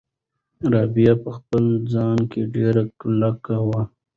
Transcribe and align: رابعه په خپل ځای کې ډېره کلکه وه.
رابعه 0.73 1.13
په 1.23 1.29
خپل 1.37 1.63
ځای 1.93 2.19
کې 2.31 2.41
ډېره 2.55 2.83
کلکه 3.01 3.55
وه. 3.67 3.81